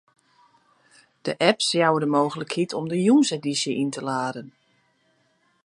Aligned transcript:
De 1.25 1.35
apps 1.49 1.69
jouwe 1.71 1.99
de 1.99 2.05
mooglikheid 2.13 2.71
om 2.79 2.85
de 2.91 2.97
jûnsedysje 3.05 3.71
yn 3.83 3.89
te 3.93 4.01
laden. 4.09 4.47